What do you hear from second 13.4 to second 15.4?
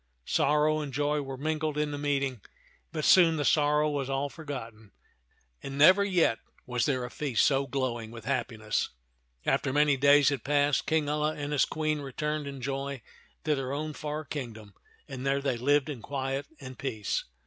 to their own far kingdom, and there